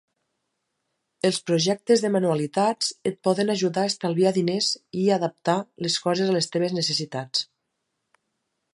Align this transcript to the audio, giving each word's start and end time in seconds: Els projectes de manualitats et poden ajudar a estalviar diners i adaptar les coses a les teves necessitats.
Els 1.29 1.37
projectes 1.49 2.01
de 2.05 2.11
manualitats 2.15 2.89
et 3.11 3.19
poden 3.29 3.53
ajudar 3.57 3.85
a 3.85 3.93
estalviar 3.93 4.33
diners 4.41 4.73
i 5.05 5.07
adaptar 5.21 5.59
les 5.87 6.01
coses 6.07 6.33
a 6.35 6.39
les 6.39 6.53
teves 6.57 6.79
necessitats. 6.83 7.49